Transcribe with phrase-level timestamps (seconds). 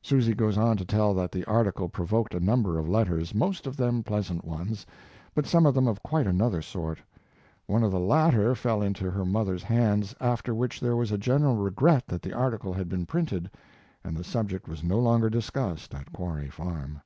[0.00, 3.76] Susy goes on to tell that the article provoked a number of letters, most of
[3.76, 4.86] them pleasant ones,
[5.34, 7.00] but some of them of quite another sort.
[7.66, 12.06] One of the latter fell into her mother's hands, after which there was general regret
[12.06, 13.50] that the article had been printed,
[14.04, 17.00] and the subject was no longer discussed at Quarry Farm.